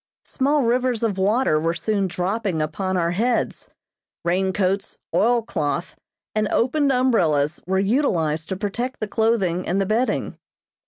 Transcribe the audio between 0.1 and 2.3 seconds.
Small rivers of water were soon